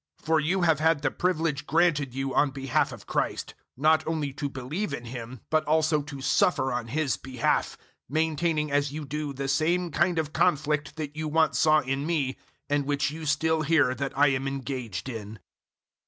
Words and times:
001:029 0.21 0.25
For 0.25 0.39
you 0.39 0.61
have 0.63 0.79
had 0.79 1.03
the 1.03 1.11
privilege 1.11 1.67
granted 1.67 2.15
you 2.15 2.33
on 2.33 2.49
behalf 2.49 2.91
of 2.91 3.05
Christ 3.05 3.53
not 3.77 4.07
only 4.07 4.33
to 4.33 4.49
believe 4.49 4.95
in 4.95 5.05
Him, 5.05 5.41
but 5.51 5.63
also 5.65 6.01
to 6.01 6.21
suffer 6.21 6.73
on 6.73 6.87
His 6.87 7.17
behalf; 7.17 7.77
001:030 7.77 7.85
maintaining, 8.09 8.71
as 8.71 8.91
you 8.91 9.05
do, 9.05 9.31
the 9.31 9.47
same 9.47 9.91
kind 9.91 10.17
of 10.17 10.33
conflict 10.33 10.95
that 10.95 11.15
you 11.15 11.27
once 11.27 11.59
saw 11.59 11.81
in 11.81 12.07
me 12.07 12.35
and 12.67 12.87
which 12.87 13.11
you 13.11 13.27
still 13.27 13.61
hear 13.61 13.93
that 13.93 14.17
I 14.17 14.29
am 14.29 14.47
engaged 14.47 15.07
in. 15.07 15.37